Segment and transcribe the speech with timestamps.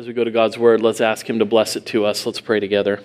[0.00, 2.24] As we go to God's word, let's ask Him to bless it to us.
[2.24, 3.02] Let's pray together.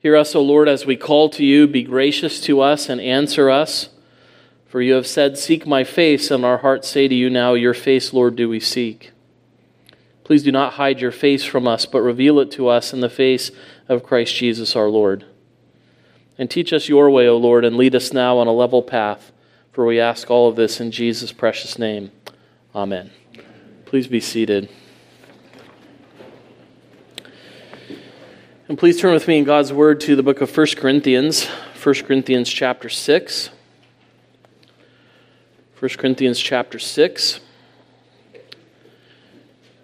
[0.00, 1.66] Hear us, O Lord, as we call to you.
[1.66, 3.88] Be gracious to us and answer us.
[4.66, 7.72] For you have said, Seek my face, and our hearts say to you now, Your
[7.72, 9.12] face, Lord, do we seek.
[10.24, 13.08] Please do not hide your face from us, but reveal it to us in the
[13.08, 13.50] face
[13.88, 15.24] of Christ Jesus our Lord.
[16.36, 19.32] And teach us your way, O Lord, and lead us now on a level path.
[19.72, 22.12] For we ask all of this in Jesus' precious name.
[22.74, 23.10] Amen.
[23.86, 24.68] Please be seated.
[28.68, 31.94] And please turn with me in God's Word to the book of 1 Corinthians, 1
[32.02, 33.50] Corinthians chapter 6.
[35.78, 37.38] 1 Corinthians chapter 6.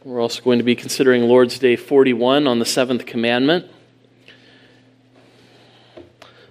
[0.02, 3.70] We're also going to be considering Lord's Day 41 on the seventh commandment.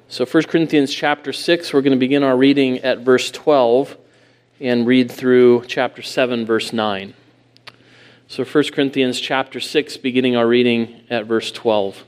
[0.07, 3.98] So 1 Corinthians chapter 6, we're going to begin our reading at verse 12
[4.62, 7.13] and read through chapter 7, verse 9.
[8.29, 12.05] So 1 Corinthians chapter 6, beginning our reading at verse 12.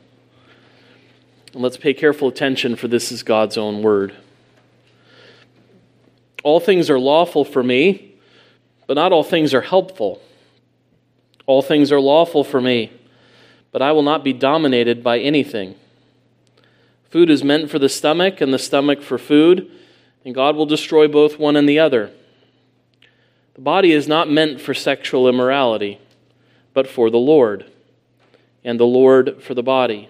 [1.53, 4.15] And let's pay careful attention, for this is God's own word.
[6.43, 8.15] All things are lawful for me,
[8.87, 10.21] but not all things are helpful.
[11.45, 12.91] All things are lawful for me,
[13.71, 15.75] but I will not be dominated by anything.
[17.09, 19.69] Food is meant for the stomach, and the stomach for food,
[20.25, 22.11] and God will destroy both one and the other.
[23.53, 25.99] The body is not meant for sexual immorality,
[26.73, 27.69] but for the Lord,
[28.63, 30.09] and the Lord for the body.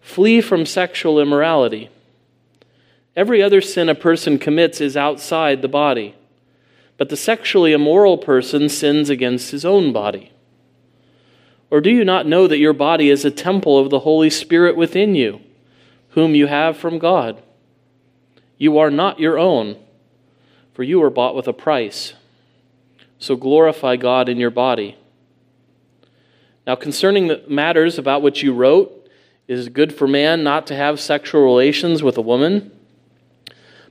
[0.00, 1.90] Flee from sexual immorality.
[3.16, 6.14] Every other sin a person commits is outside the body
[7.00, 10.32] but the sexually immoral person sins against his own body.
[11.70, 14.76] Or do you not know that your body is a temple of the Holy Spirit
[14.76, 15.40] within you,
[16.10, 17.42] whom you have from God?
[18.58, 19.78] You are not your own,
[20.74, 22.12] for you were bought with a price.
[23.18, 24.98] So glorify God in your body.
[26.66, 28.99] Now, concerning the matters about which you wrote,
[29.58, 32.70] is good for man not to have sexual relations with a woman?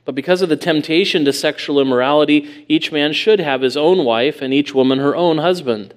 [0.04, 4.40] But because of the temptation to sexual immorality, each man should have his own wife,
[4.40, 5.94] and each woman her own husband.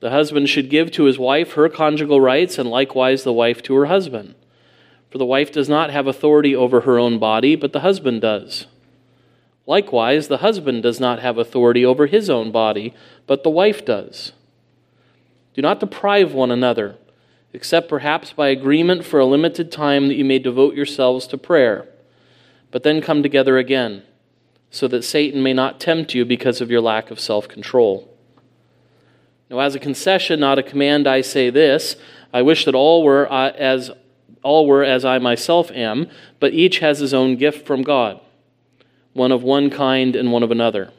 [0.00, 3.74] The husband should give to his wife her conjugal rights, and likewise the wife to
[3.74, 4.34] her husband.
[5.10, 8.66] For the wife does not have authority over her own body, but the husband does.
[9.66, 12.94] Likewise, the husband does not have authority over his own body,
[13.26, 14.32] but the wife does.
[15.54, 16.96] Do not deprive one another,
[17.52, 21.86] except perhaps by agreement for a limited time that you may devote yourselves to prayer
[22.70, 24.02] but then come together again,
[24.70, 28.08] so that Satan may not tempt you because of your lack of self control.
[29.48, 31.96] Now, as a concession, not a command, I say this
[32.32, 33.90] I wish that all were uh, as
[34.42, 38.20] all were as I myself am, but each has his own gift from God,
[39.12, 40.92] one of one kind and one of another.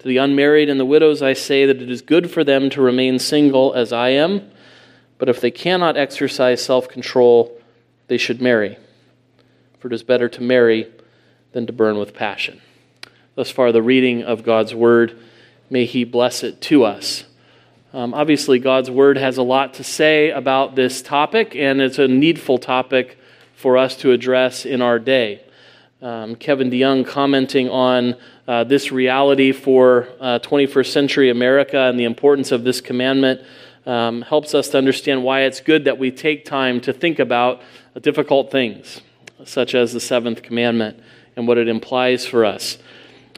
[0.00, 2.82] To the unmarried and the widows, I say that it is good for them to
[2.82, 4.50] remain single as I am,
[5.18, 7.58] but if they cannot exercise self control,
[8.08, 8.76] they should marry
[9.86, 10.90] for it is better to marry
[11.52, 12.60] than to burn with passion.
[13.36, 15.16] Thus far, the reading of God's word.
[15.70, 17.22] May He bless it to us.
[17.92, 22.08] Um, obviously, God's word has a lot to say about this topic, and it's a
[22.08, 23.16] needful topic
[23.54, 25.40] for us to address in our day.
[26.02, 28.16] Um, Kevin DeYoung commenting on
[28.48, 33.40] uh, this reality for uh, 21st century America and the importance of this commandment
[33.86, 37.62] um, helps us to understand why it's good that we take time to think about
[38.02, 39.00] difficult things
[39.44, 41.00] such as the seventh commandment
[41.36, 42.78] and what it implies for us.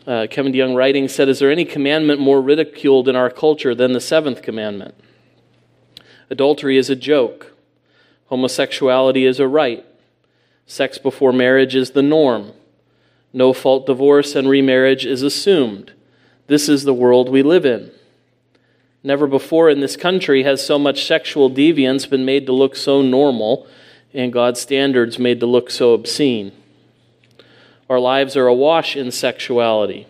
[0.06, 3.92] Uh, Kevin DeYoung writing said, Is there any commandment more ridiculed in our culture than
[3.92, 4.94] the seventh commandment?
[6.30, 7.52] Adultery is a joke.
[8.26, 9.84] Homosexuality is a right.
[10.66, 12.52] Sex before marriage is the norm.
[13.32, 15.92] No fault divorce and remarriage is assumed.
[16.46, 17.90] This is the world we live in.
[19.02, 23.00] Never before in this country has so much sexual deviance been made to look so
[23.00, 23.66] normal
[24.12, 26.52] and God's standards made to look so obscene.
[27.88, 30.06] Our lives are awash in sexuality.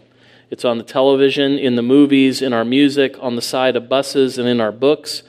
[0.51, 4.39] It's on the television, in the movies, in our music, on the side of buses,
[4.39, 5.23] and in our books.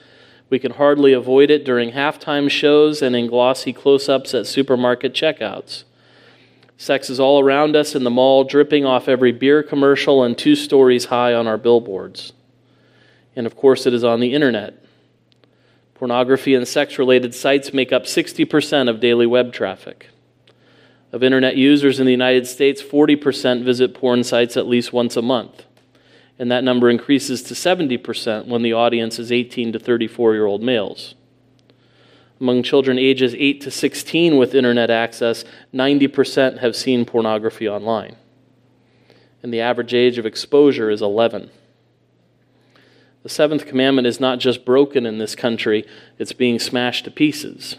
[0.49, 5.13] We can hardly avoid it during halftime shows and in glossy close ups at supermarket
[5.13, 5.83] checkouts.
[6.77, 10.55] Sex is all around us in the mall, dripping off every beer commercial and two
[10.55, 12.31] stories high on our billboards.
[13.39, 14.83] And of course, it is on the internet.
[15.93, 20.09] Pornography and sex related sites make up 60% of daily web traffic.
[21.13, 25.21] Of internet users in the United States, 40% visit porn sites at least once a
[25.21, 25.63] month.
[26.37, 30.61] And that number increases to 70% when the audience is 18 to 34 year old
[30.61, 31.15] males.
[32.41, 38.17] Among children ages 8 to 16 with internet access, 90% have seen pornography online.
[39.41, 41.51] And the average age of exposure is 11.
[43.23, 45.85] The seventh commandment is not just broken in this country,
[46.17, 47.75] it's being smashed to pieces.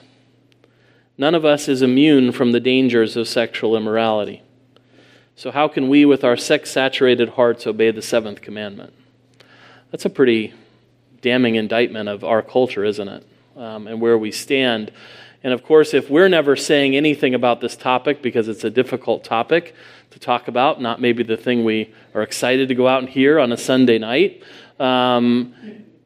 [1.17, 4.43] None of us is immune from the dangers of sexual immorality.
[5.37, 8.93] So, how can we, with our sex saturated hearts, obey the seventh commandment?
[9.91, 10.53] That's a pretty
[11.23, 13.27] damning indictment of our culture, isn't it?
[13.57, 14.93] Um, and where we stand.
[15.43, 19.25] And of course, if we're never saying anything about this topic because it's a difficult
[19.25, 19.75] topic
[20.11, 23.39] to talk about, not maybe the thing we are excited to go out and hear
[23.39, 24.43] on a Sunday night,
[24.81, 25.55] um,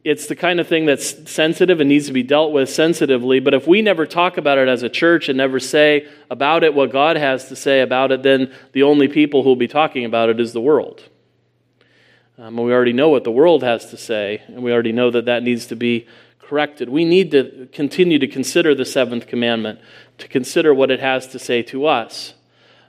[0.04, 3.40] it's the kind of thing that's sensitive and needs to be dealt with sensitively.
[3.40, 6.74] But if we never talk about it as a church and never say about it
[6.74, 10.04] what God has to say about it, then the only people who will be talking
[10.04, 11.02] about it is the world.
[12.36, 15.24] Um, we already know what the world has to say, and we already know that
[15.24, 16.06] that needs to be
[16.40, 16.88] corrected.
[16.88, 19.78] We need to continue to consider the seventh commandment,
[20.18, 22.34] to consider what it has to say to us.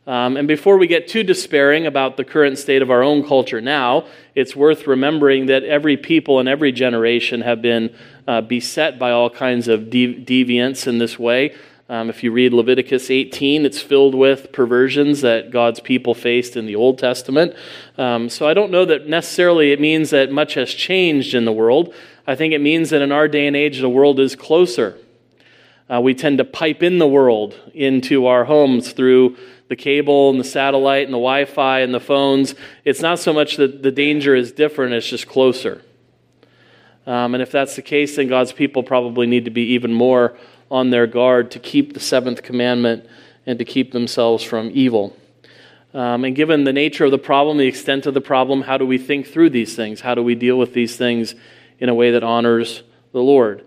[0.08, 3.60] Um, and before we get too despairing about the current state of our own culture
[3.60, 4.06] now,
[4.36, 7.96] it's worth remembering that every people and every generation have been
[8.28, 11.56] uh, beset by all kinds of dev- deviance in this way.
[11.88, 16.66] Um, if you read Leviticus 18, it's filled with perversions that God's people faced in
[16.66, 17.56] the Old Testament.
[17.98, 21.52] Um, so I don't know that necessarily it means that much has changed in the
[21.52, 21.94] world.
[22.28, 24.98] I think it means that in our day and age, the world is closer.
[25.88, 29.38] Uh, we tend to pipe in the world into our homes through
[29.68, 32.56] the cable and the satellite and the Wi Fi and the phones.
[32.84, 35.82] It's not so much that the danger is different, it's just closer.
[37.08, 40.36] Um, and if that's the case, then God's people probably need to be even more
[40.72, 43.06] on their guard to keep the seventh commandment
[43.46, 45.16] and to keep themselves from evil.
[45.94, 48.86] Um, and given the nature of the problem, the extent of the problem, how do
[48.86, 50.02] we think through these things?
[50.02, 51.36] How do we deal with these things
[51.80, 52.84] in a way that honors
[53.14, 53.64] the Lord?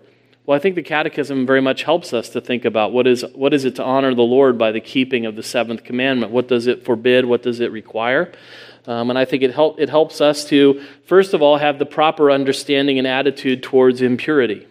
[0.49, 3.53] Well, I think the Catechism very much helps us to think about what is, what
[3.53, 6.31] is it to honor the Lord by the keeping of the seventh commandment?
[6.31, 7.25] What does it forbid?
[7.25, 8.31] What does it require?
[8.87, 11.85] Um, and I think it, help, it helps us to, first of all, have the
[11.85, 14.67] proper understanding and attitude towards impurity.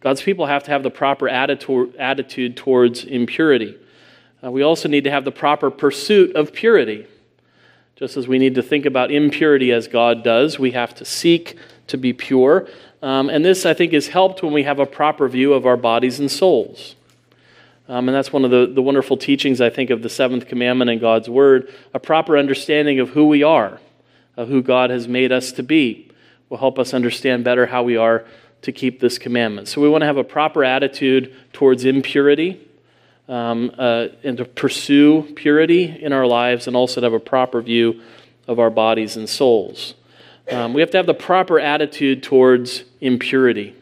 [0.00, 3.76] God's people have to have the proper attitude, towards impurity.
[4.42, 7.06] Uh, we also need to have the proper pursuit of purity.
[7.94, 11.58] Just as we need to think about impurity as God does, we have to seek
[11.88, 12.66] to be pure.
[13.02, 15.76] Um, and this, I think, is helped when we have a proper view of our
[15.76, 16.96] bodies and souls.
[17.88, 20.90] Um, and that's one of the, the wonderful teachings, I think, of the seventh commandment
[20.90, 21.72] in God's Word.
[21.92, 23.80] A proper understanding of who we are,
[24.36, 26.10] of who God has made us to be,
[26.48, 28.24] will help us understand better how we are
[28.62, 29.66] to keep this commandment.
[29.66, 32.60] So we want to have a proper attitude towards impurity
[33.28, 37.62] um, uh, and to pursue purity in our lives and also to have a proper
[37.62, 38.02] view
[38.46, 39.94] of our bodies and souls.
[40.50, 43.74] Um, we have to have the proper attitude towards impurity.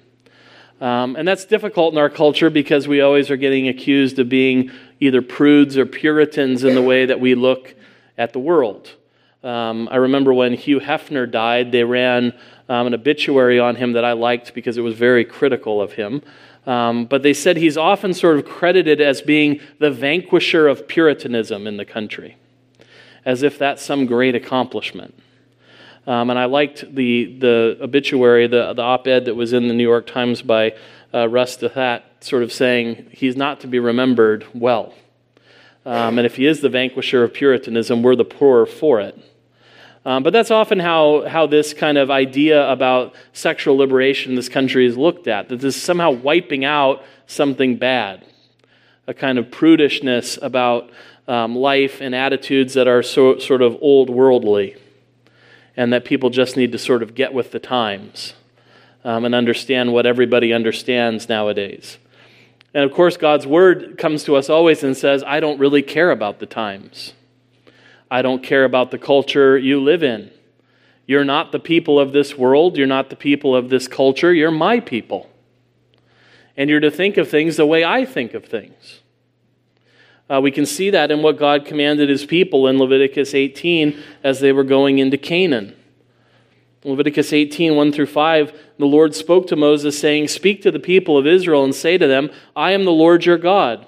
[0.80, 4.70] Um, and that's difficult in our culture because we always are getting accused of being
[5.00, 7.74] either prudes or Puritans in the way that we look
[8.16, 8.92] at the world.
[9.42, 12.32] Um, I remember when Hugh Hefner died, they ran
[12.68, 16.22] um, an obituary on him that I liked because it was very critical of him.
[16.66, 21.66] Um, but they said he's often sort of credited as being the vanquisher of Puritanism
[21.66, 22.36] in the country,
[23.24, 25.14] as if that's some great accomplishment.
[26.08, 29.74] Um, and I liked the, the obituary, the, the op ed that was in the
[29.74, 30.74] New York Times by
[31.12, 34.94] uh, Ross Douthat, sort of saying he's not to be remembered well.
[35.84, 39.22] Um, and if he is the vanquisher of Puritanism, we're the poorer for it.
[40.06, 44.48] Um, but that's often how, how this kind of idea about sexual liberation in this
[44.48, 48.24] country is looked at that this is somehow wiping out something bad,
[49.06, 50.88] a kind of prudishness about
[51.26, 54.74] um, life and attitudes that are so, sort of old worldly
[55.78, 58.34] and that people just need to sort of get with the times
[59.04, 61.98] um, and understand what everybody understands nowadays.
[62.74, 66.10] And of course, God's word comes to us always and says, I don't really care
[66.10, 67.12] about the times.
[68.10, 70.32] I don't care about the culture you live in.
[71.06, 72.76] You're not the people of this world.
[72.76, 74.34] You're not the people of this culture.
[74.34, 75.30] You're my people.
[76.56, 79.00] And you're to think of things the way I think of things.
[80.30, 84.40] Uh, we can see that in what God commanded his people in Leviticus 18 as
[84.40, 85.74] they were going into Canaan.
[86.84, 91.18] Leviticus 18, 1 through 5, the Lord spoke to Moses, saying, Speak to the people
[91.18, 93.86] of Israel and say to them, I am the Lord your God.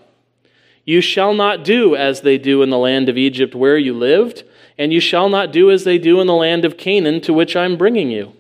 [0.85, 4.42] You shall not do as they do in the land of Egypt where you lived,
[4.76, 7.54] and you shall not do as they do in the land of Canaan to which
[7.54, 8.35] I am bringing you.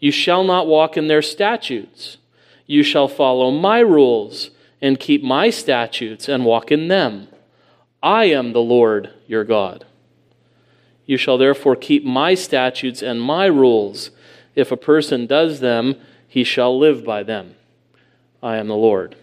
[0.00, 2.16] You shall not walk in their statutes.
[2.66, 4.50] You shall follow my rules
[4.80, 7.28] and keep my statutes and walk in them.
[8.02, 9.86] I am the Lord your God.
[11.06, 14.10] You shall therefore keep my statutes and my rules.
[14.54, 17.54] If a person does them, he shall live by them.
[18.42, 19.16] I am the Lord.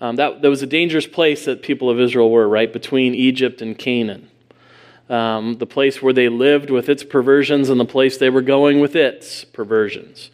[0.00, 2.72] Um, that, that was a dangerous place that people of Israel were, right?
[2.72, 4.28] Between Egypt and Canaan.
[5.08, 8.80] Um, the place where they lived with its perversions and the place they were going
[8.80, 10.30] with its perversions.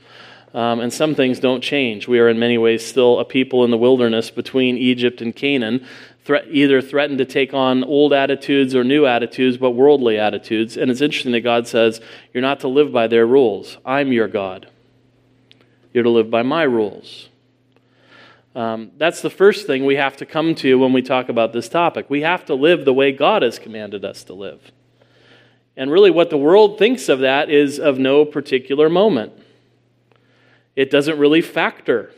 [0.57, 2.09] Um, and some things don't change.
[2.09, 5.87] We are, in many ways, still a people in the wilderness between Egypt and Canaan,
[6.25, 10.79] thre- either threatened to take on old attitudes or new attitudes, but worldly attitudes.
[10.79, 12.01] And it's interesting that God says,
[12.33, 13.77] You're not to live by their rules.
[13.85, 14.71] I'm your God.
[15.93, 17.29] You're to live by my rules.
[18.55, 21.69] Um, that's the first thing we have to come to when we talk about this
[21.69, 22.09] topic.
[22.09, 24.73] We have to live the way God has commanded us to live.
[25.77, 29.43] And really, what the world thinks of that is of no particular moment.
[30.76, 32.12] It doesn't really factor.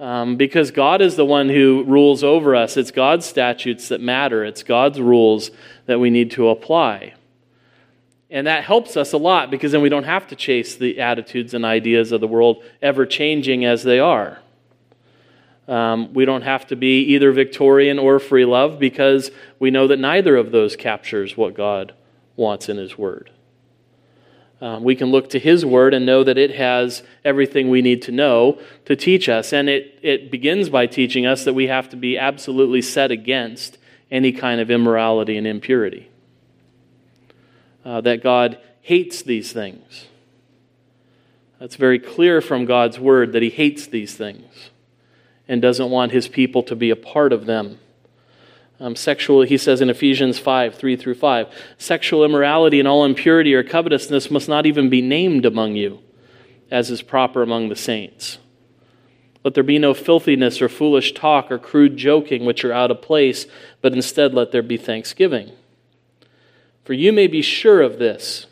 [0.00, 2.76] Um, because God is the one who rules over us.
[2.76, 5.50] It's God's statutes that matter, it's God's rules
[5.86, 7.14] that we need to apply.
[8.30, 11.52] And that helps us a lot because then we don't have to chase the attitudes
[11.52, 14.38] and ideas of the world, ever changing as they are.
[15.66, 19.98] Um, we don't have to be either Victorian or free love because we know that
[19.98, 21.92] neither of those captures what God
[22.36, 23.30] wants in His Word.
[24.60, 28.02] Um, we can look to His Word and know that it has everything we need
[28.02, 29.52] to know to teach us.
[29.52, 33.78] And it, it begins by teaching us that we have to be absolutely set against
[34.10, 36.10] any kind of immorality and impurity.
[37.84, 40.06] Uh, that God hates these things.
[41.58, 44.70] That's very clear from God's Word that He hates these things
[45.50, 47.80] and doesn't want his people to be a part of them.
[48.80, 53.54] Um, sexual, he says in Ephesians 5 3 through 5, sexual immorality and all impurity
[53.54, 56.00] or covetousness must not even be named among you,
[56.70, 58.38] as is proper among the saints.
[59.44, 63.02] Let there be no filthiness or foolish talk or crude joking, which are out of
[63.02, 63.46] place,
[63.82, 65.52] but instead let there be thanksgiving.
[66.84, 68.46] For you may be sure of this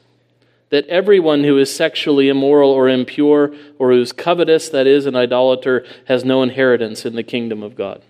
[0.70, 5.16] that everyone who is sexually immoral or impure or who is covetous, that is, an
[5.16, 8.02] idolater, has no inheritance in the kingdom of God.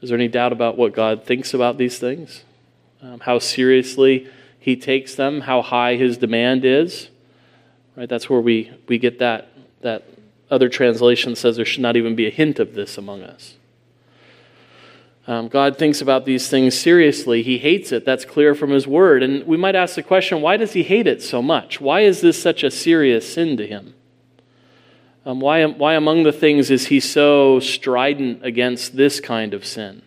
[0.00, 2.44] Is there any doubt about what God thinks about these things?
[3.02, 4.28] Um, how seriously
[4.58, 7.08] he takes them, how high his demand is?
[7.96, 8.08] Right?
[8.08, 9.48] That's where we, we get that,
[9.80, 10.04] that
[10.50, 13.54] other translation says there should not even be a hint of this among us.
[15.26, 17.42] Um, God thinks about these things seriously.
[17.42, 18.06] He hates it.
[18.06, 19.22] That's clear from His Word.
[19.22, 21.82] And we might ask the question why does He hate it so much?
[21.82, 23.94] Why is this such a serious sin to Him?
[25.28, 30.00] Um, why, why among the things is He so strident against this kind of sin?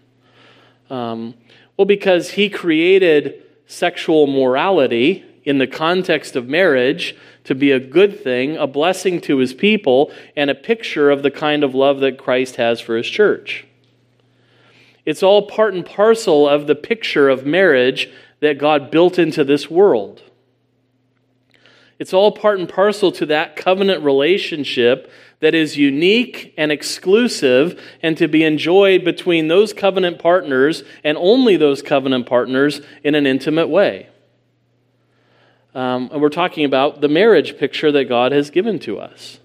[0.90, 1.36] Um,
[1.78, 8.24] well, because He created sexual morality in the context of marriage to be a good
[8.24, 12.18] thing, a blessing to His people, and a picture of the kind of love that
[12.18, 13.68] Christ has for His church.
[15.06, 18.10] It's all part and parcel of the picture of marriage
[18.40, 20.24] that God built into this world.
[22.02, 28.18] It's all part and parcel to that covenant relationship that is unique and exclusive and
[28.18, 33.68] to be enjoyed between those covenant partners and only those covenant partners in an intimate
[33.68, 34.10] way.
[35.76, 39.40] Um, and we're talking about the marriage picture that God has given to us.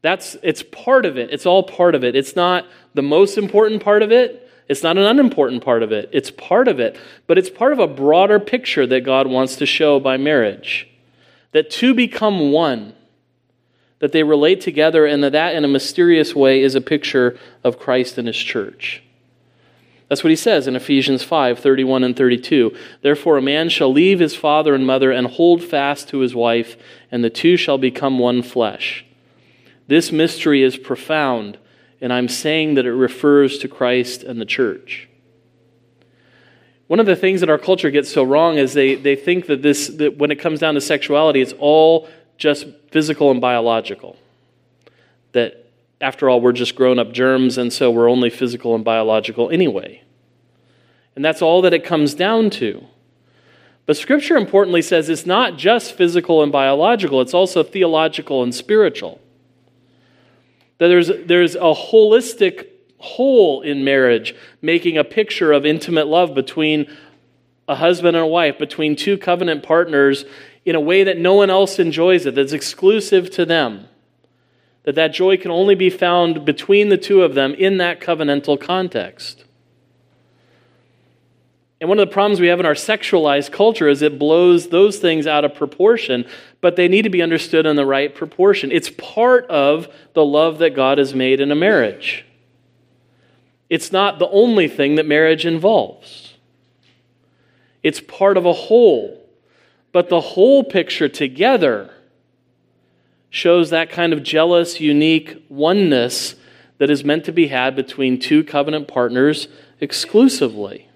[0.00, 1.28] That's it's part of it.
[1.30, 2.16] It's all part of it.
[2.16, 4.50] It's not the most important part of it.
[4.66, 6.08] It's not an unimportant part of it.
[6.10, 9.66] It's part of it, but it's part of a broader picture that God wants to
[9.66, 10.88] show by marriage.
[11.52, 12.94] That two become one,
[14.00, 17.78] that they relate together, and that that in a mysterious way is a picture of
[17.78, 19.02] Christ and his church.
[20.08, 22.74] That's what he says in Ephesians 5 31 and 32.
[23.02, 26.76] Therefore, a man shall leave his father and mother and hold fast to his wife,
[27.10, 29.04] and the two shall become one flesh.
[29.86, 31.58] This mystery is profound,
[32.00, 35.07] and I'm saying that it refers to Christ and the church.
[36.88, 39.62] One of the things that our culture gets so wrong is they, they think that
[39.62, 44.16] this that when it comes down to sexuality, it's all just physical and biological.
[45.32, 45.66] That
[46.00, 50.02] after all, we're just grown up germs, and so we're only physical and biological anyway.
[51.14, 52.84] And that's all that it comes down to.
[53.84, 59.20] But Scripture importantly says it's not just physical and biological, it's also theological and spiritual.
[60.78, 62.67] That there's, there's a holistic
[62.98, 66.90] whole in marriage, making a picture of intimate love between
[67.68, 70.24] a husband and a wife, between two covenant partners,
[70.64, 73.86] in a way that no one else enjoys it, that's exclusive to them.
[74.84, 78.60] That that joy can only be found between the two of them in that covenantal
[78.60, 79.44] context.
[81.80, 84.98] And one of the problems we have in our sexualized culture is it blows those
[84.98, 86.26] things out of proportion,
[86.60, 88.72] but they need to be understood in the right proportion.
[88.72, 92.24] It's part of the love that God has made in a marriage.
[93.68, 96.34] It's not the only thing that marriage involves,
[97.82, 99.14] it's part of a whole.
[99.90, 101.90] But the whole picture together
[103.30, 106.34] shows that kind of jealous, unique oneness
[106.76, 109.48] that is meant to be had between two covenant partners
[109.80, 110.88] exclusively.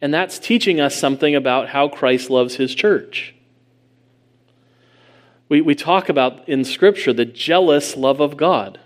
[0.00, 3.34] And that's teaching us something about how Christ loves his church.
[5.48, 8.80] We, we talk about in Scripture the jealous love of God.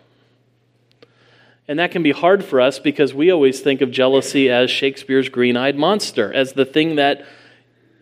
[1.69, 5.29] And that can be hard for us because we always think of jealousy as Shakespeare's
[5.29, 7.27] green eyed monster, as the thing that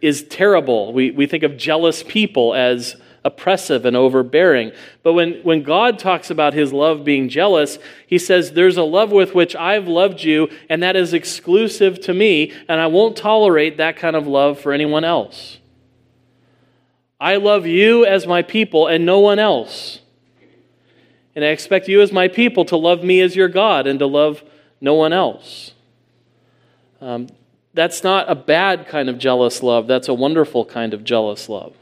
[0.03, 0.93] is terrible.
[0.93, 4.71] We, we think of jealous people as oppressive and overbearing.
[5.03, 9.11] But when, when God talks about his love being jealous, he says, There's a love
[9.11, 13.79] with which I've loved you, and that is exclusive to me, and I won't tolerate
[13.79, 15.59] that kind of love for anyone else.
[17.19, 20.01] I love you as my people and no one else.
[21.35, 24.07] And I expect you as my people to love me as your God and to
[24.07, 24.43] love
[24.81, 25.73] no one else.
[27.01, 27.29] Um,
[27.73, 31.75] that's not a bad kind of jealous love, that's a wonderful kind of jealous love.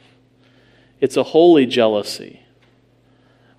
[1.00, 2.40] It's a holy jealousy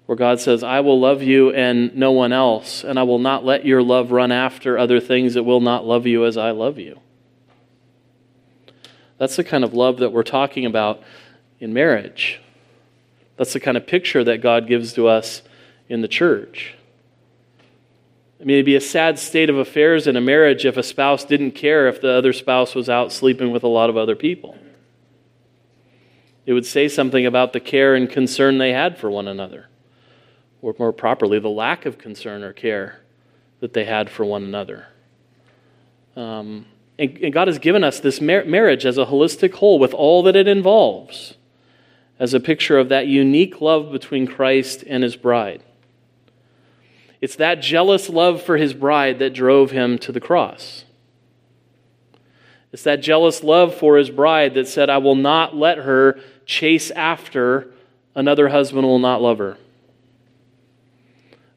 [0.05, 3.45] where God says, I will love you and no one else, and I will not
[3.45, 6.77] let your love run after other things that will not love you as I love
[6.77, 6.99] you.
[9.17, 11.01] That's the kind of love that we're talking about
[11.59, 12.41] in marriage.
[13.37, 15.41] That's the kind of picture that God gives to us
[15.89, 16.75] in the church.
[18.43, 21.23] I mean, it'd be a sad state of affairs in a marriage if a spouse
[21.23, 24.57] didn't care if the other spouse was out sleeping with a lot of other people.
[26.45, 29.69] It would say something about the care and concern they had for one another,
[30.61, 32.99] or more properly, the lack of concern or care
[33.61, 34.87] that they had for one another.
[36.17, 36.65] Um,
[36.99, 40.21] and, and, God has given us this mar- marriage as a holistic whole with all
[40.23, 41.35] that it involves,
[42.19, 45.63] as a picture of that unique love between Christ and his bride.
[47.23, 50.83] It's that jealous love for his bride that drove him to the cross.
[52.73, 56.91] It's that jealous love for his bride that said, I will not let her chase
[56.91, 57.71] after
[58.13, 59.57] another husband will not love her.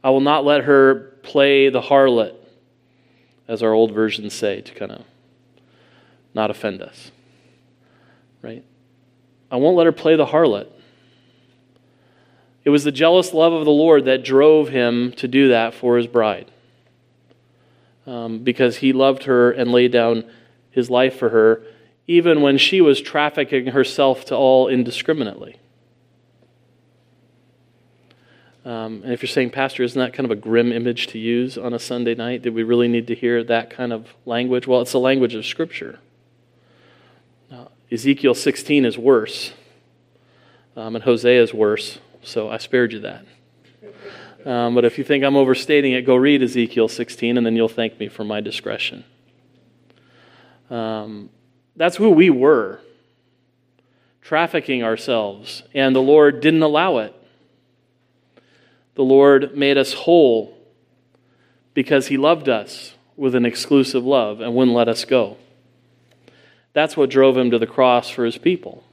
[0.05, 2.37] I will not let her play the harlot,
[3.49, 5.05] as our old versions say, to kind of
[6.33, 7.11] not offend us.
[8.41, 8.65] Right?
[9.51, 10.69] I won't let her play the harlot.
[12.67, 15.97] It was the jealous love of the Lord that drove him to do that for
[15.97, 16.51] his bride.
[18.07, 20.25] Um, because he loved her and laid down
[20.71, 21.63] his life for her
[22.07, 25.57] even when she was trafficking herself to all indiscriminately.
[28.65, 31.57] Um, and if you're saying, Pastor, isn't that kind of a grim image to use
[31.57, 32.43] on a Sunday night?
[32.43, 34.67] Did we really need to hear that kind of language?
[34.67, 36.01] Well, it's the language of Scripture.
[37.51, 39.53] Now, Ezekiel 16 is worse,
[40.77, 43.25] um, and Hosea is worse, so I spared you that.
[44.45, 47.69] Um, but if you think I'm overstating it, go read Ezekiel 16, and then you'll
[47.69, 49.05] thank me for my discretion.
[50.71, 51.31] Um,
[51.77, 52.81] that's who we were,
[54.23, 57.15] trafficking ourselves, and the Lord didn't allow it.
[58.95, 60.57] The Lord made us whole
[61.75, 65.37] because He loved us with an exclusive love and wouldn't let us go.
[66.73, 68.85] That's what drove Him to the cross for His people.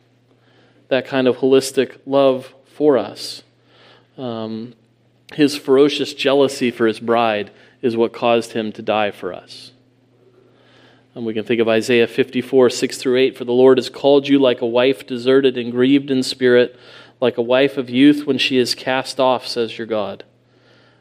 [0.89, 3.44] That kind of holistic love for us.
[4.18, 4.74] Um,
[5.36, 9.72] his ferocious jealousy for His bride is what caused Him to die for us.
[11.16, 13.38] And we can think of Isaiah 54, 6 through 8.
[13.38, 16.76] For the Lord has called you like a wife deserted and grieved in spirit,
[17.22, 20.24] like a wife of youth when she is cast off, says your God.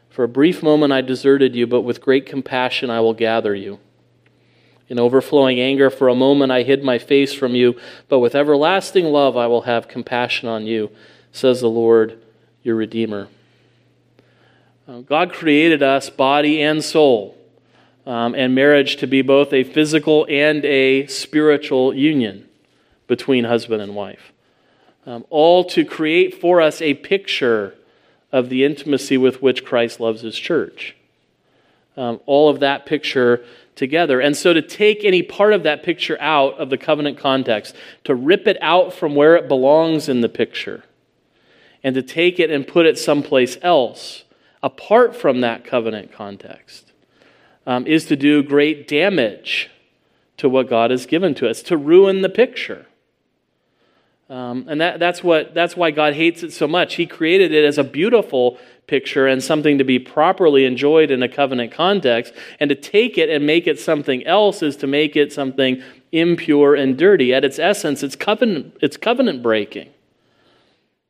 [0.09, 3.79] For a brief moment I deserted you, but with great compassion I will gather you.
[4.87, 9.05] In overflowing anger, for a moment I hid my face from you, but with everlasting
[9.05, 10.91] love I will have compassion on you,
[11.33, 12.21] says the Lord,
[12.63, 13.27] your Redeemer.
[14.87, 17.37] Uh, God created us, body and soul
[18.05, 22.47] um, and marriage to be both a physical and a spiritual union
[23.07, 24.31] between husband and wife.
[25.05, 27.75] Um, all to create for us a picture
[28.31, 30.95] of the intimacy with which Christ loves his church.
[31.95, 33.43] Um, all of that picture
[33.75, 34.19] together.
[34.19, 38.15] And so to take any part of that picture out of the covenant context, to
[38.15, 40.83] rip it out from where it belongs in the picture,
[41.83, 44.23] and to take it and put it someplace else
[44.61, 46.91] apart from that covenant context
[47.67, 49.69] um, is to do great damage
[50.37, 52.87] to what God has given to us, to ruin the picture.
[54.29, 56.95] Um, and that, that's, what, that's why God hates it so much.
[56.95, 61.29] He created it as a beautiful picture and something to be properly enjoyed in a
[61.29, 62.33] covenant context.
[62.59, 66.73] And to take it and make it something else is to make it something impure
[66.73, 67.33] and dirty.
[67.33, 69.92] At its essence, it's covenant, it's covenant breaking.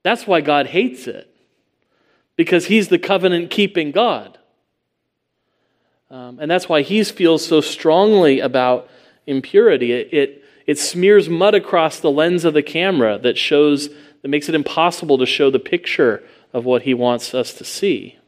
[0.04, 1.34] That's why God hates it,
[2.36, 4.38] because He's the covenant keeping God.
[6.12, 8.90] Um, and that's why He feels so strongly about
[9.26, 9.94] impurity.
[9.94, 13.90] It, it, it smears mud across the lens of the camera that shows,
[14.22, 18.20] that makes it impossible to show the picture of what He wants us to see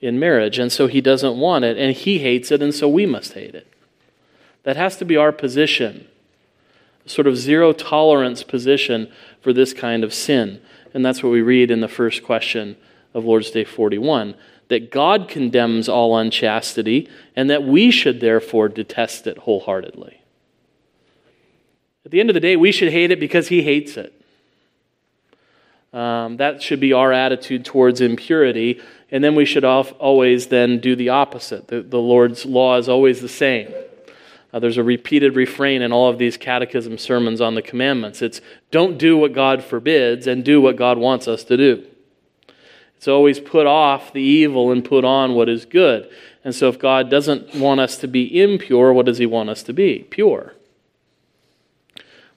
[0.00, 0.58] in marriage.
[0.58, 3.54] And so He doesn't want it, and He hates it, and so we must hate
[3.54, 3.66] it.
[4.62, 6.06] That has to be our position
[7.06, 9.10] sort of zero tolerance position
[9.40, 10.60] for this kind of sin.
[10.94, 12.76] And that's what we read in the first question
[13.14, 14.34] of Lord's Day 41
[14.68, 20.22] that God condemns all unchastity and that we should therefore detest it wholeheartedly.
[22.06, 24.14] At the end of the day, we should hate it because He hates it.
[25.92, 28.80] Um, that should be our attitude towards impurity.
[29.10, 31.68] And then we should always then do the opposite.
[31.68, 33.70] The, the Lord's law is always the same.
[34.52, 38.20] Uh, there's a repeated refrain in all of these catechism sermons on the commandments.
[38.20, 41.86] It's don't do what God forbids and do what God wants us to do.
[42.96, 46.08] It's always put off the evil and put on what is good.
[46.44, 49.62] And so if God doesn't want us to be impure, what does he want us
[49.64, 50.00] to be?
[50.10, 50.54] Pure.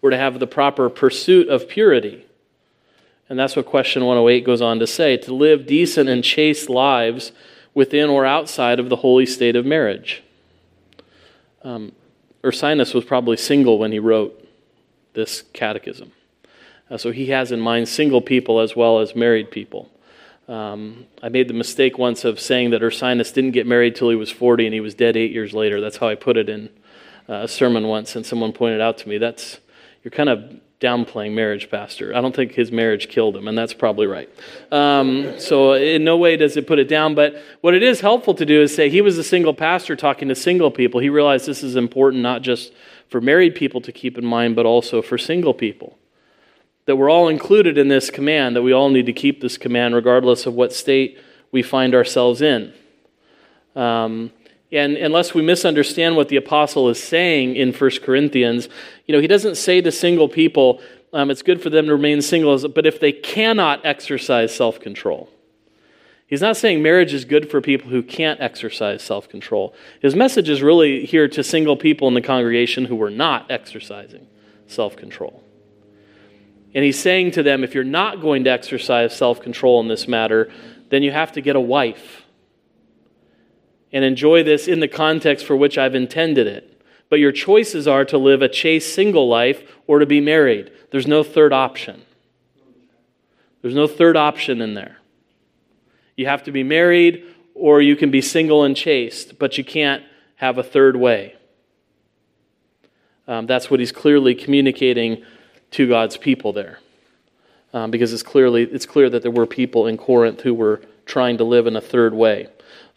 [0.01, 2.25] We're to have the proper pursuit of purity.
[3.27, 7.31] And that's what question 108 goes on to say to live decent and chaste lives
[7.73, 10.23] within or outside of the holy state of marriage.
[11.63, 11.91] Um,
[12.45, 14.47] Ursinus was probably single when he wrote
[15.13, 16.11] this catechism.
[16.89, 19.89] Uh, so he has in mind single people as well as married people.
[20.47, 24.15] Um, I made the mistake once of saying that Ursinus didn't get married till he
[24.15, 25.81] was 40 and he was dead eight years later.
[25.81, 26.69] That's how I put it in
[27.27, 29.59] uh, a sermon once, and someone pointed out to me that's
[30.03, 30.53] you're kind of
[30.85, 32.15] downplaying marriage, Pastor.
[32.15, 34.29] I don't think his marriage killed him, and that's probably right.
[34.71, 37.15] Um, so, in no way does it put it down.
[37.15, 40.27] But what it is helpful to do is say he was a single pastor talking
[40.27, 40.99] to single people.
[40.99, 42.71] He realized this is important not just
[43.09, 45.97] for married people to keep in mind, but also for single people.
[46.85, 49.95] That we're all included in this command, that we all need to keep this command
[49.95, 51.17] regardless of what state
[51.51, 52.73] we find ourselves in.
[53.75, 54.31] Um,
[54.75, 58.67] and unless we misunderstand what the apostle is saying in 1 Corinthians,
[59.05, 60.81] you know, he doesn't say to single people,
[61.13, 65.29] um, it's good for them to remain single, but if they cannot exercise self control.
[66.27, 69.73] He's not saying marriage is good for people who can't exercise self control.
[70.01, 74.27] His message is really here to single people in the congregation who were not exercising
[74.67, 75.41] self control.
[76.73, 80.07] And he's saying to them, if you're not going to exercise self control in this
[80.07, 80.51] matter,
[80.89, 82.24] then you have to get a wife
[83.95, 86.81] and enjoy this in the context for which I've intended it.
[87.09, 90.69] But your choices are to live a chaste single life or to be married.
[90.91, 92.01] There's no third option.
[93.61, 94.97] There's no third option in there.
[96.17, 100.03] You have to be married or you can be single and chaste, but you can't
[100.35, 101.37] have a third way.
[103.29, 105.23] Um, that's what he's clearly communicating
[105.71, 106.79] to God's people there.
[107.73, 111.37] Um, because it's, clearly, it's clear that there were people in Corinth who were trying
[111.37, 112.49] to live in a third way.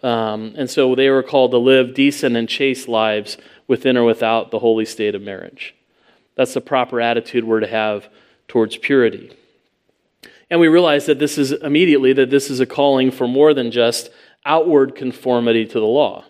[0.02, 4.50] Um, and so they were called to live decent and chaste lives within or without
[4.50, 5.74] the holy state of marriage.
[6.36, 8.08] That's the proper attitude we're to have
[8.46, 9.36] towards purity.
[10.50, 13.70] And we realize that this is immediately that this is a calling for more than
[13.70, 14.10] just
[14.44, 16.24] outward conformity to the law.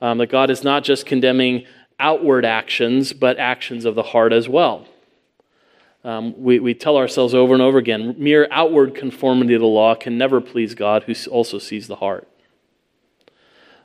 [0.00, 1.66] Um, that God is not just condemning
[1.98, 4.86] outward actions, but actions of the heart as well.
[6.04, 9.96] Um, we, we tell ourselves over and over again mere outward conformity to the law
[9.96, 12.27] can never please God, who also sees the heart.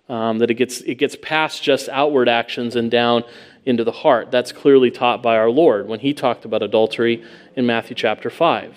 [0.10, 3.24] Um, that it gets, it gets past just outward actions and down
[3.66, 4.32] into the heart.
[4.32, 7.24] That's clearly taught by our Lord when he talked about adultery
[7.56, 8.76] in Matthew chapter 5.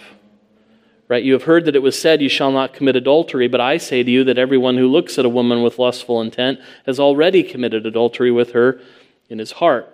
[1.09, 1.23] Right?
[1.23, 4.03] You have heard that it was said, You shall not commit adultery, but I say
[4.03, 7.87] to you that everyone who looks at a woman with lustful intent has already committed
[7.87, 8.81] adultery with her
[9.29, 9.93] in his heart.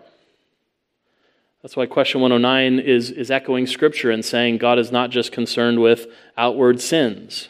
[1.61, 5.81] That's why question 109 is, is echoing Scripture and saying God is not just concerned
[5.81, 7.49] with outward sins.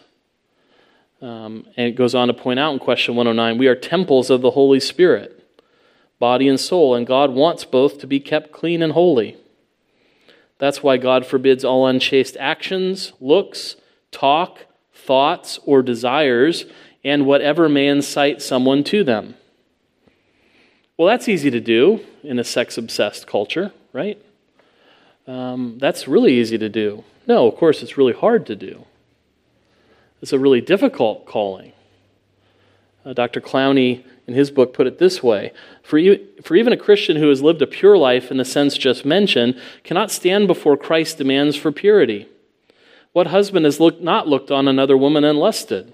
[1.22, 4.42] Um, and it goes on to point out in question 109 we are temples of
[4.42, 5.42] the Holy Spirit,
[6.18, 9.36] body and soul, and God wants both to be kept clean and holy.
[10.58, 13.76] That's why God forbids all unchaste actions, looks,
[14.10, 16.66] talk, thoughts, or desires,
[17.02, 19.36] and whatever may incite someone to them.
[20.96, 24.18] Well, that's easy to do in a sex obsessed culture right?
[25.26, 27.04] Um, that's really easy to do.
[27.26, 28.84] No, of course, it's really hard to do.
[30.22, 31.72] It's a really difficult calling.
[33.04, 33.40] Uh, Dr.
[33.40, 36.00] Clowney, in his book, put it this way for,
[36.42, 39.60] for even a Christian who has lived a pure life in the sense just mentioned
[39.82, 42.28] cannot stand before Christ's demands for purity.
[43.12, 45.92] What husband has look, not looked on another woman and lusted?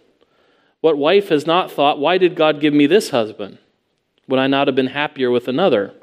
[0.83, 3.59] What wife has not thought, Why did God give me this husband?
[4.29, 5.95] Would I not have been happier with another?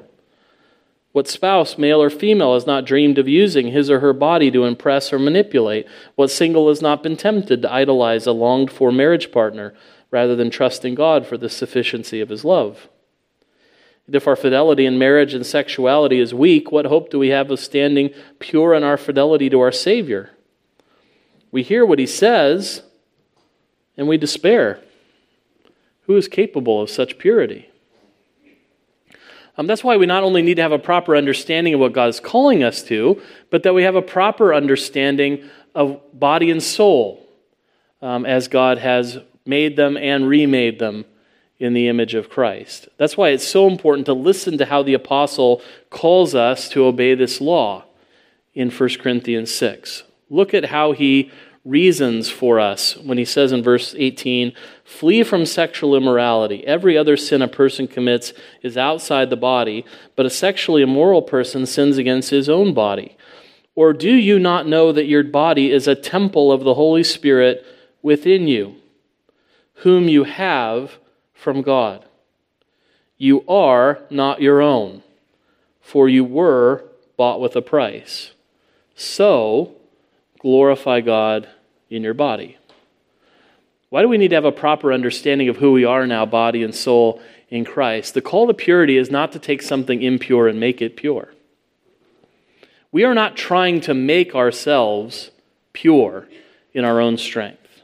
[1.16, 4.66] What spouse, male or female, has not dreamed of using his or her body to
[4.66, 5.86] impress or manipulate?
[6.14, 9.72] What single has not been tempted to idolize a longed for marriage partner
[10.10, 12.90] rather than trusting God for the sufficiency of his love?
[14.06, 17.60] If our fidelity in marriage and sexuality is weak, what hope do we have of
[17.60, 20.32] standing pure in our fidelity to our Savior?
[21.50, 22.82] We hear what he says
[23.96, 24.80] and we despair.
[26.02, 27.70] Who is capable of such purity?
[29.58, 32.10] Um, that's why we not only need to have a proper understanding of what God
[32.10, 37.26] is calling us to, but that we have a proper understanding of body and soul
[38.02, 41.04] um, as God has made them and remade them
[41.58, 42.88] in the image of Christ.
[42.98, 47.14] That's why it's so important to listen to how the apostle calls us to obey
[47.14, 47.84] this law
[48.54, 50.02] in 1 Corinthians 6.
[50.28, 51.30] Look at how he
[51.66, 54.52] reasons for us when he says in verse 18,
[54.84, 56.64] Flee from sexual immorality.
[56.64, 61.66] Every other sin a person commits is outside the body, but a sexually immoral person
[61.66, 63.16] sins against his own body.
[63.74, 67.66] Or do you not know that your body is a temple of the Holy Spirit
[68.00, 68.76] within you,
[69.74, 70.92] whom you have
[71.34, 72.04] from God?
[73.18, 75.02] You are not your own,
[75.80, 76.84] for you were
[77.16, 78.32] bought with a price.
[78.94, 79.74] So,
[80.38, 81.48] glorify God
[81.90, 82.58] in your body.
[83.88, 86.62] Why do we need to have a proper understanding of who we are now, body
[86.62, 88.14] and soul, in Christ?
[88.14, 91.32] The call to purity is not to take something impure and make it pure.
[92.90, 95.30] We are not trying to make ourselves
[95.72, 96.28] pure
[96.72, 97.82] in our own strength.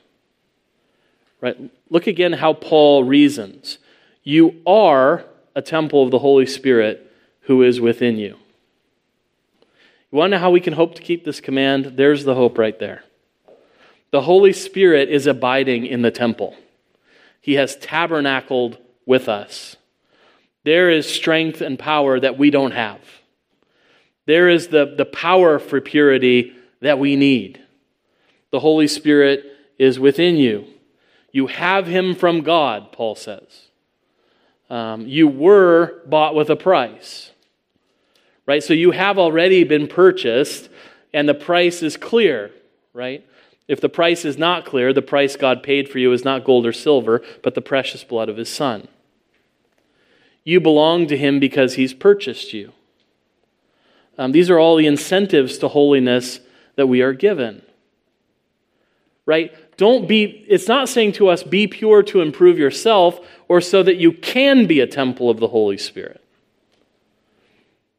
[1.40, 1.56] Right?
[1.90, 3.78] Look again how Paul reasons.
[4.22, 7.12] You are a temple of the Holy Spirit
[7.42, 8.36] who is within you.
[10.10, 11.94] You want to know how we can hope to keep this command?
[11.96, 13.04] There's the hope right there.
[14.12, 16.54] The Holy Spirit is abiding in the temple,
[17.40, 19.76] He has tabernacled with us.
[20.64, 23.00] There is strength and power that we don't have.
[24.26, 27.60] There is the, the power for purity that we need.
[28.52, 29.44] The Holy Spirit
[29.76, 30.66] is within you.
[31.32, 33.68] You have Him from God, Paul says.
[34.70, 37.32] Um, you were bought with a price.
[38.46, 38.62] Right?
[38.62, 40.68] So you have already been purchased,
[41.12, 42.52] and the price is clear,
[42.92, 43.26] right?
[43.68, 46.66] If the price is not clear, the price God paid for you is not gold
[46.66, 48.88] or silver, but the precious blood of his Son.
[50.44, 52.72] You belong to him because he's purchased you.
[54.18, 56.40] Um, these are all the incentives to holiness
[56.76, 57.62] that we are given.
[59.24, 59.54] Right?
[59.76, 63.96] Don't be, it's not saying to us, be pure to improve yourself or so that
[63.96, 66.22] you can be a temple of the Holy Spirit.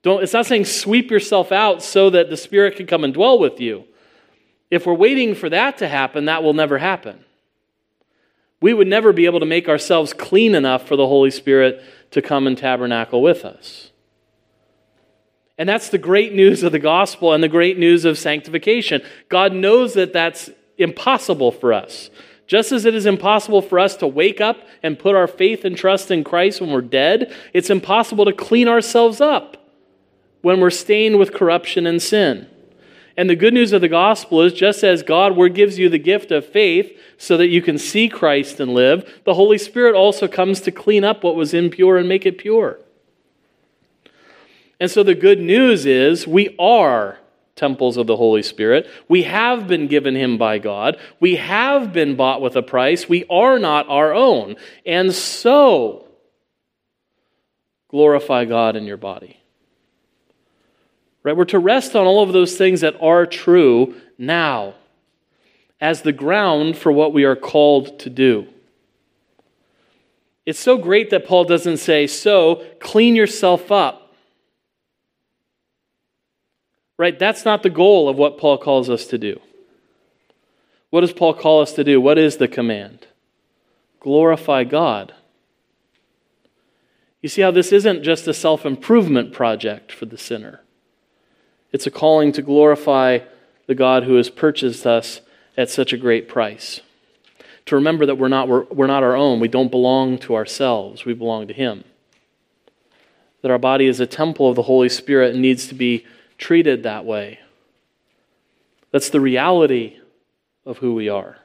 [0.01, 3.39] Don't, it's not saying sweep yourself out so that the Spirit can come and dwell
[3.39, 3.85] with you.
[4.73, 7.23] If we're waiting for that to happen, that will never happen.
[8.59, 12.23] We would never be able to make ourselves clean enough for the Holy Spirit to
[12.23, 13.91] come and tabernacle with us.
[15.59, 19.03] And that's the great news of the gospel and the great news of sanctification.
[19.29, 22.09] God knows that that's impossible for us.
[22.47, 25.77] Just as it is impossible for us to wake up and put our faith and
[25.77, 29.55] trust in Christ when we're dead, it's impossible to clean ourselves up
[30.41, 32.47] when we're stained with corruption and sin.
[33.15, 35.99] And the good news of the gospel is just as God word gives you the
[35.99, 40.27] gift of faith so that you can see Christ and live, the Holy Spirit also
[40.27, 42.79] comes to clean up what was impure and make it pure.
[44.79, 47.19] And so the good news is we are
[47.55, 48.89] temples of the Holy Spirit.
[49.07, 50.97] We have been given Him by God.
[51.19, 53.07] We have been bought with a price.
[53.07, 54.55] We are not our own.
[54.85, 56.07] And so,
[57.89, 59.42] glorify God in your body.
[61.23, 61.35] Right?
[61.35, 64.75] We're to rest on all of those things that are true now
[65.79, 68.47] as the ground for what we are called to do.
[70.45, 74.13] It's so great that Paul doesn't say, so clean yourself up.
[76.97, 77.17] Right?
[77.17, 79.39] That's not the goal of what Paul calls us to do.
[80.89, 81.99] What does Paul call us to do?
[81.99, 83.07] What is the command?
[83.99, 85.13] Glorify God.
[87.21, 90.61] You see how this isn't just a self improvement project for the sinner.
[91.73, 93.19] It's a calling to glorify
[93.67, 95.21] the God who has purchased us
[95.57, 96.81] at such a great price.
[97.65, 99.39] To remember that we're not, we're, we're not our own.
[99.39, 101.03] We don't belong to ourselves.
[101.03, 101.83] We belong to Him.
[103.41, 106.05] That our body is a temple of the Holy Spirit and needs to be
[106.37, 107.39] treated that way.
[108.91, 109.97] That's the reality
[110.65, 111.37] of who we are.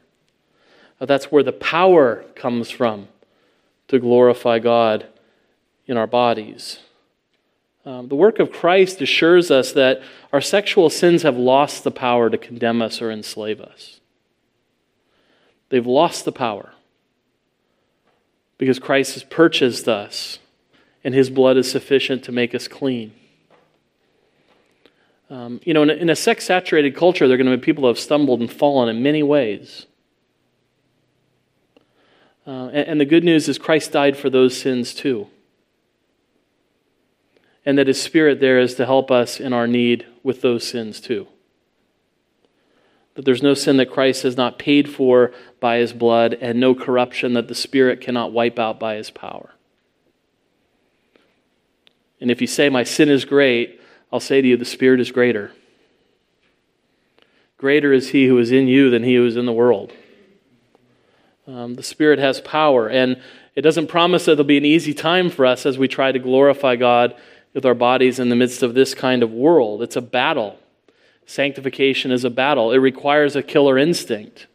[1.00, 3.08] That's where the power comes from
[3.86, 5.06] to glorify God
[5.86, 6.80] in our bodies.
[7.84, 12.28] Um, the work of Christ assures us that our sexual sins have lost the power
[12.28, 14.00] to condemn us or enslave us.
[15.70, 16.72] They've lost the power
[18.56, 20.38] because Christ has purchased us
[21.04, 23.12] and his blood is sufficient to make us clean.
[25.30, 27.64] Um, you know, in a, in a sex saturated culture, there are going to be
[27.64, 29.86] people who have stumbled and fallen in many ways.
[32.46, 35.28] Uh, and, and the good news is Christ died for those sins too.
[37.68, 41.02] And that his spirit there is to help us in our need with those sins
[41.02, 41.28] too.
[43.14, 46.74] That there's no sin that Christ has not paid for by his blood, and no
[46.74, 49.50] corruption that the spirit cannot wipe out by his power.
[52.22, 55.10] And if you say, My sin is great, I'll say to you, the Spirit is
[55.10, 55.52] greater.
[57.58, 59.92] Greater is He who is in you than He who is in the world.
[61.46, 63.20] Um, the Spirit has power, and
[63.54, 66.18] it doesn't promise that it'll be an easy time for us as we try to
[66.18, 67.14] glorify God
[67.54, 69.82] with our bodies in the midst of this kind of world.
[69.82, 70.58] It's a battle.
[71.26, 74.46] Sanctification is a battle, it requires a killer instinct.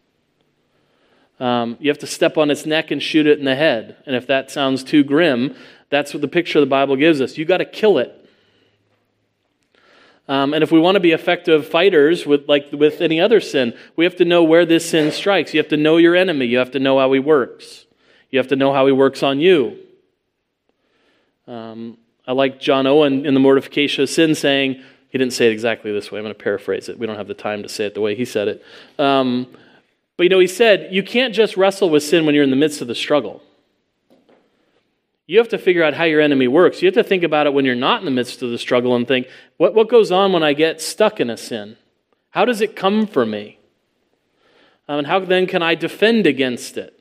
[1.40, 3.98] Um, you have to step on its neck and shoot it in the head.
[4.06, 5.56] And if that sounds too grim,
[5.90, 7.38] that's what the picture the Bible gives us.
[7.38, 8.20] You got to kill it.
[10.28, 13.74] Um, and if we want to be effective fighters with, like with any other sin,
[13.96, 15.54] we have to know where this sin strikes.
[15.54, 16.46] You have to know your enemy.
[16.46, 17.86] You have to know how he works.
[18.32, 19.78] You have to know how he works on you.
[21.46, 25.52] Um, I like John Owen in The Mortification of Sin saying, he didn't say it
[25.52, 26.20] exactly this way.
[26.20, 26.98] I'm going to paraphrase it.
[26.98, 28.66] We don't have the time to say it the way he said it.
[28.98, 29.48] Um,
[30.18, 32.56] but you know, he said, you can't just wrestle with sin when you're in the
[32.56, 33.44] midst of the struggle.
[35.26, 36.82] You have to figure out how your enemy works.
[36.82, 38.96] You have to think about it when you're not in the midst of the struggle
[38.96, 41.78] and think, what, what goes on when I get stuck in a sin?
[42.32, 43.60] How does it come for me?
[44.88, 46.93] Um, and how then can I defend against it?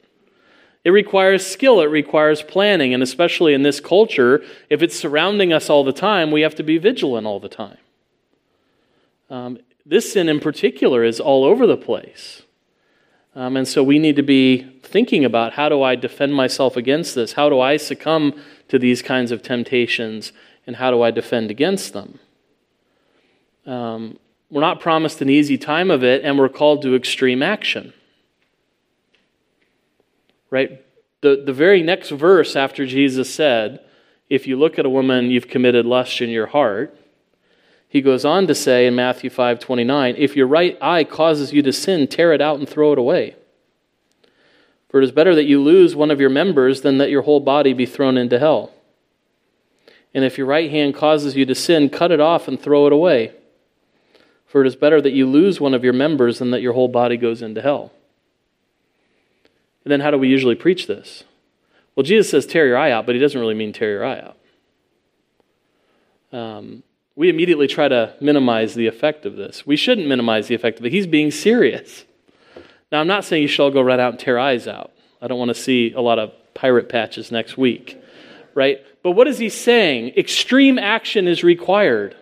[0.85, 5.71] It requires skill, it requires planning, and especially in this culture, if it's surrounding us
[5.71, 7.79] all the time, we have to be vigilant all the time.
[9.31, 12.43] Um, this sin in particular is all over the place.
[13.35, 17.15] Um, and so we need to be thinking about how do I defend myself against
[17.15, 17.33] this?
[17.33, 18.35] How do I succumb
[18.69, 20.33] to these kinds of temptations?
[20.67, 22.19] And how do I defend against them?
[23.67, 24.19] Um,
[24.51, 27.95] we're not promised an easy time of it, and we're called to extreme action.
[30.53, 30.85] Right?
[31.23, 33.81] The, the very next verse after Jesus said,
[34.29, 36.95] If you look at a woman, you've committed lust in your heart,
[37.89, 41.63] he goes on to say in Matthew 5 29, If your right eye causes you
[41.63, 43.35] to sin, tear it out and throw it away.
[44.91, 47.41] For it is better that you lose one of your members than that your whole
[47.41, 48.73] body be thrown into hell.
[50.13, 52.93] And if your right hand causes you to sin, cut it off and throw it
[52.93, 53.33] away.
[54.45, 56.89] For it is better that you lose one of your members than that your whole
[56.89, 57.91] body goes into hell.
[59.85, 61.25] And then how do we usually preach this?
[61.95, 64.21] Well, Jesus says tear your eye out, but he doesn't really mean tear your eye
[64.21, 64.37] out.
[66.33, 66.83] Um,
[67.15, 69.67] we immediately try to minimize the effect of this.
[69.67, 70.93] We shouldn't minimize the effect of it.
[70.93, 72.05] He's being serious.
[72.91, 74.93] Now, I'm not saying you should all go right out and tear eyes out.
[75.21, 78.03] I don't want to see a lot of pirate patches next week,
[78.55, 78.81] right?
[79.03, 80.15] But what is he saying?
[80.17, 82.17] Extreme action is required.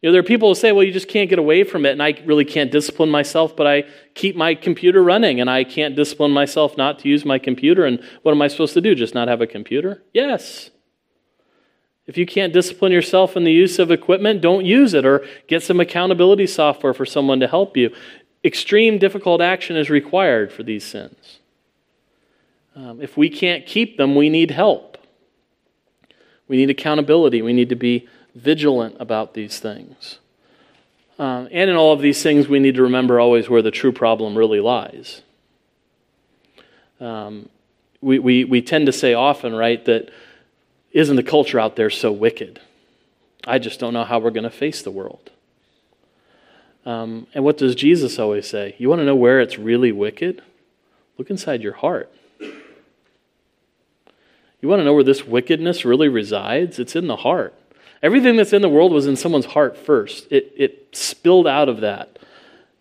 [0.00, 1.92] You know, there are people who say, well, you just can't get away from it,
[1.92, 3.84] and I really can't discipline myself, but I
[4.14, 8.02] keep my computer running, and I can't discipline myself not to use my computer, and
[8.22, 8.94] what am I supposed to do?
[8.94, 10.02] Just not have a computer?
[10.14, 10.70] Yes.
[12.06, 15.62] If you can't discipline yourself in the use of equipment, don't use it or get
[15.62, 17.94] some accountability software for someone to help you.
[18.42, 21.40] Extreme difficult action is required for these sins.
[22.74, 24.96] Um, if we can't keep them, we need help.
[26.48, 27.42] We need accountability.
[27.42, 30.18] We need to be vigilant about these things.
[31.18, 33.92] Um, and in all of these things, we need to remember always where the true
[33.92, 35.22] problem really lies.
[36.98, 37.48] Um,
[38.00, 40.10] we, we, we tend to say often, right, that
[40.92, 42.60] isn't the culture out there so wicked?
[43.46, 45.30] I just don't know how we're going to face the world.
[46.86, 48.74] Um, and what does Jesus always say?
[48.78, 50.42] You want to know where it's really wicked?
[51.18, 52.10] Look inside your heart.
[54.62, 56.78] You want to know where this wickedness really resides?
[56.78, 57.54] It's in the heart.
[58.02, 60.26] Everything that's in the world was in someone's heart first.
[60.30, 62.18] It, it spilled out of that.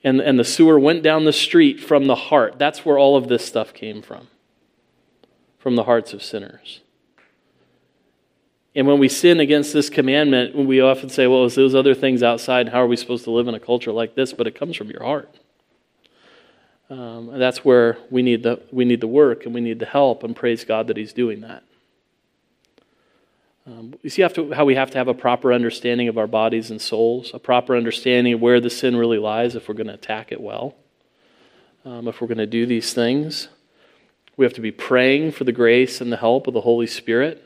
[0.04, 2.58] And, and the sewer went down the street from the heart.
[2.58, 4.28] That's where all of this stuff came from,
[5.58, 6.80] from the hearts of sinners.
[8.74, 12.24] And when we sin against this commandment, we often say, well, it's those other things
[12.24, 12.70] outside.
[12.70, 14.32] How are we supposed to live in a culture like this?
[14.32, 15.36] But it comes from your heart.
[16.90, 20.24] Um, that's where we need, the, we need the work and we need the help,
[20.24, 21.64] and praise God that He's doing that.
[23.68, 26.72] Um, you see to, how we have to have a proper understanding of our bodies
[26.72, 29.94] and souls, a proper understanding of where the sin really lies if we're going to
[29.94, 30.76] attack it well,
[31.86, 33.50] um, if we're going to do these things.
[34.38, 37.44] We have to be praying for the grace and the help of the Holy Spirit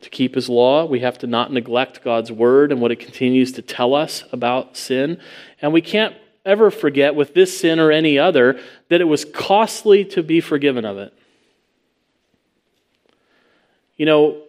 [0.00, 0.84] to keep His law.
[0.84, 4.76] We have to not neglect God's word and what it continues to tell us about
[4.76, 5.20] sin.
[5.60, 6.14] And we can't
[6.44, 10.84] ever forget with this sin or any other that it was costly to be forgiven
[10.84, 11.12] of it.
[13.96, 14.42] You know,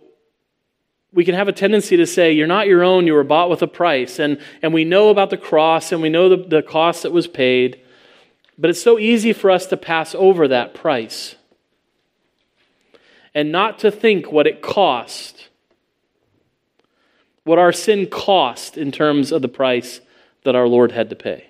[1.14, 3.61] we can have a tendency to say, You're not your own, you were bought with
[3.61, 4.20] a price.
[4.20, 7.28] And, and we know about the cross and we know the, the cost that was
[7.28, 7.80] paid.
[8.57, 11.36] But it's so easy for us to pass over that price
[13.34, 15.49] and not to think what it cost,
[17.43, 20.01] what our sin cost in terms of the price
[20.43, 21.45] that our Lord had to pay.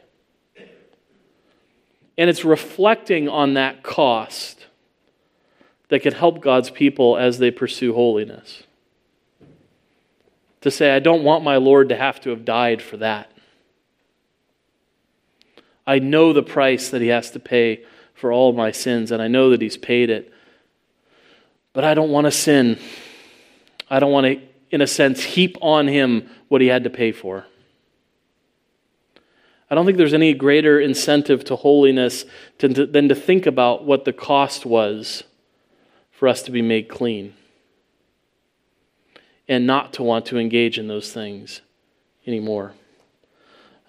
[2.18, 4.68] And it's reflecting on that cost
[5.90, 8.64] that can help God's people as they pursue holiness.
[10.64, 13.30] To say, I don't want my Lord to have to have died for that.
[15.86, 17.84] I know the price that he has to pay
[18.14, 20.32] for all my sins, and I know that he's paid it.
[21.74, 22.80] But I don't want to sin.
[23.90, 24.42] I don't want to,
[24.72, 27.46] in a sense, heap on him what he had to pay for.
[29.70, 32.24] I don't think there's any greater incentive to holiness
[32.60, 35.24] than to, think about what the cost was
[36.10, 37.34] for us to be made clean
[39.48, 41.62] and not to want to engage in those things
[42.26, 42.74] anymore.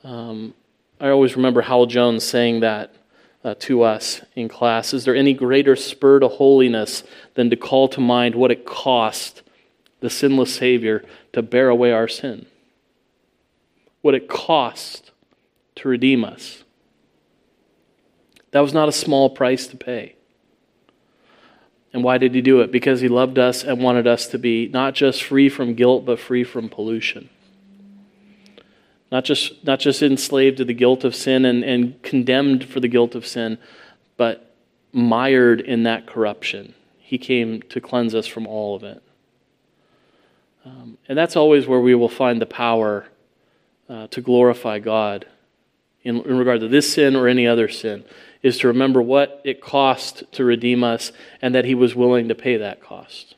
[0.02, 0.54] Um,
[1.00, 2.94] I always remember Hywel Jones saying that
[3.44, 4.94] uh, to us in class.
[4.94, 9.42] Is there any greater spur to holiness than to call to mind what it cost
[10.00, 12.46] the sinless Savior to bear away our sin?
[14.00, 15.10] What it cost
[15.76, 16.64] to redeem us.
[18.52, 20.16] That was not a small price to pay.
[21.94, 22.72] And why did he do it?
[22.72, 26.18] Because he loved us and wanted us to be not just free from guilt, but
[26.18, 27.30] free from pollution.
[29.12, 32.88] Not just, not just enslaved to the guilt of sin and, and condemned for the
[32.88, 33.58] guilt of sin,
[34.16, 34.56] but
[34.92, 36.74] mired in that corruption.
[36.98, 39.00] He came to cleanse us from all of it.
[40.64, 43.06] Um, and that's always where we will find the power
[43.88, 45.26] uh, to glorify God
[46.02, 48.04] in, in regard to this sin or any other sin,
[48.44, 51.10] is to remember what it cost to redeem us
[51.42, 53.34] and that He was willing to pay that cost.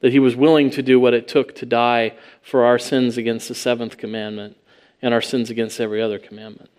[0.00, 3.48] That He was willing to do what it took to die for our sins against
[3.48, 4.56] the seventh commandment
[5.02, 6.70] and our sins against every other commandment.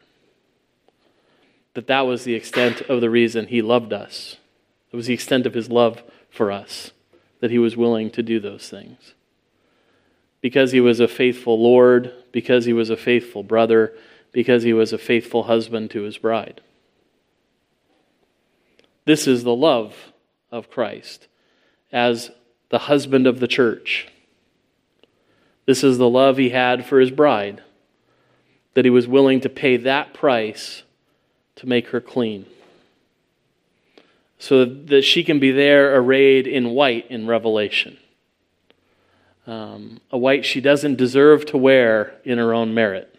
[1.75, 4.37] That that was the extent of the reason He loved us.
[4.91, 6.01] It was the extent of His love
[6.31, 6.91] for us
[7.41, 9.13] that He was willing to do those things
[10.41, 13.93] because he was a faithful Lord, because he was a faithful brother,
[14.31, 16.61] because he was a faithful husband to his bride.
[19.05, 20.13] This is the love
[20.51, 21.27] of Christ
[21.91, 22.31] as
[22.69, 24.07] the husband of the church.
[25.65, 27.63] This is the love he had for his bride,
[28.73, 30.83] that he was willing to pay that price
[31.55, 32.45] to make her clean.
[34.37, 37.97] So that she can be there arrayed in white in Revelation
[39.49, 43.18] um, a white she doesn't deserve to wear in her own merit,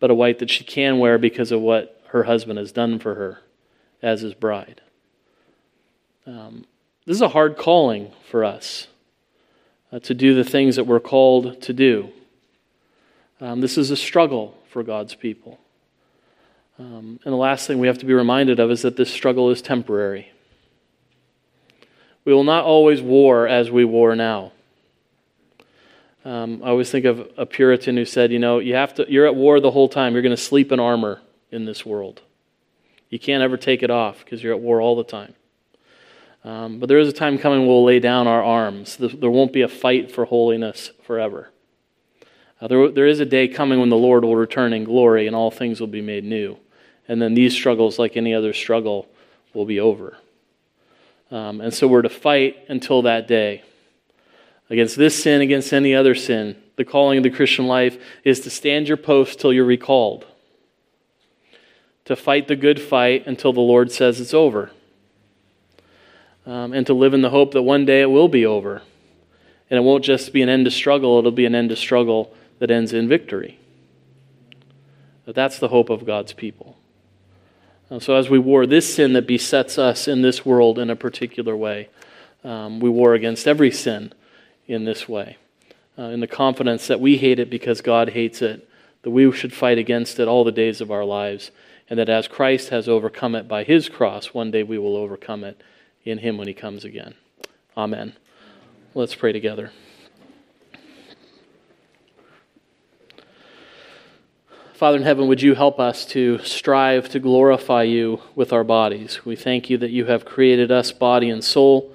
[0.00, 3.14] but a white that she can wear because of what her husband has done for
[3.14, 3.40] her
[4.02, 4.80] as his bride.
[6.26, 6.64] Um,
[7.06, 8.88] this is a hard calling for us
[9.92, 12.10] uh, to do the things that we're called to do.
[13.40, 15.58] Um, this is a struggle for God's people.
[16.78, 19.50] Um, and the last thing we have to be reminded of is that this struggle
[19.50, 20.32] is temporary.
[22.24, 24.52] We will not always war as we war now.
[26.24, 29.26] Um, I always think of a Puritan who said, you know, you have to, you're
[29.26, 30.12] at war the whole time.
[30.12, 32.20] You're going to sleep in armor in this world.
[33.08, 35.34] You can't ever take it off because you're at war all the time.
[36.44, 38.96] Um, but there is a time coming we'll lay down our arms.
[38.96, 41.50] There won't be a fight for holiness forever.
[42.60, 45.34] Uh, there, there is a day coming when the Lord will return in glory and
[45.34, 46.58] all things will be made new.
[47.08, 49.08] And then these struggles, like any other struggle,
[49.52, 50.16] will be over.
[51.30, 53.62] Um, and so we're to fight until that day
[54.70, 56.56] against this sin, against any other sin.
[56.76, 60.24] The calling of the Christian life is to stand your post till you're recalled,
[62.06, 64.70] to fight the good fight until the Lord says it's over,
[66.46, 68.82] um, and to live in the hope that one day it will be over.
[69.68, 72.34] And it won't just be an end to struggle, it'll be an end to struggle
[72.58, 73.58] that ends in victory.
[75.24, 76.76] But that's the hope of God's people.
[77.98, 81.56] So, as we war this sin that besets us in this world in a particular
[81.56, 81.88] way,
[82.44, 84.12] um, we war against every sin
[84.70, 85.36] in this way,
[85.98, 88.68] uh, in the confidence that we hate it because God hates it,
[89.02, 91.50] that we should fight against it all the days of our lives,
[91.88, 95.42] and that as Christ has overcome it by his cross, one day we will overcome
[95.42, 95.60] it
[96.04, 97.14] in him when he comes again.
[97.76, 98.14] Amen.
[98.94, 99.72] Let's pray together.
[104.74, 109.26] Father in heaven, would you help us to strive to glorify you with our bodies?
[109.26, 111.92] We thank you that you have created us body and soul.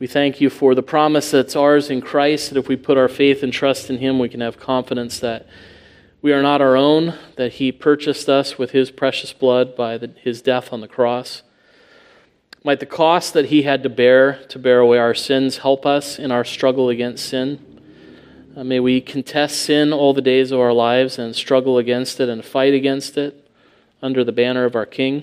[0.00, 3.08] We thank you for the promise that's ours in Christ, that if we put our
[3.08, 5.46] faith and trust in him, we can have confidence that
[6.20, 10.10] we are not our own, that he purchased us with his precious blood by the,
[10.20, 11.42] his death on the cross.
[12.64, 16.18] Might the cost that he had to bear to bear away our sins help us
[16.18, 17.60] in our struggle against sin?
[18.56, 22.28] Uh, may we contest sin all the days of our lives and struggle against it
[22.28, 23.48] and fight against it
[24.02, 25.22] under the banner of our King.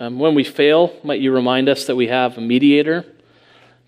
[0.00, 3.04] Um, when we fail, might you remind us that we have a mediator,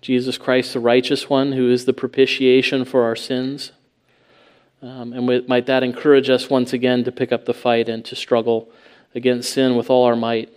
[0.05, 3.71] Jesus Christ, the righteous one, who is the propitiation for our sins.
[4.83, 8.05] Um, and we, might that encourage us once again to pick up the fight and
[8.05, 8.69] to struggle
[9.15, 10.53] against sin with all our might,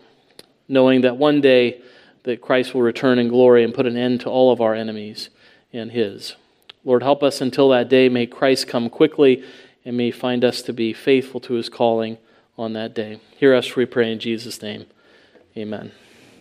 [0.68, 1.80] knowing that one day
[2.24, 5.30] that Christ will return in glory and put an end to all of our enemies
[5.72, 6.36] and his.
[6.84, 8.10] Lord, help us until that day.
[8.10, 9.42] May Christ come quickly
[9.82, 12.18] and may find us to be faithful to his calling
[12.58, 13.18] on that day.
[13.38, 14.84] Hear us, we pray in Jesus' name.
[15.56, 15.92] Amen.